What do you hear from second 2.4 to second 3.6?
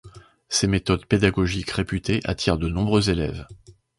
de nombreux élèves.